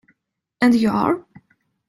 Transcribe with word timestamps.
And 0.61 0.73
you 0.73 0.89
are? 0.89 1.27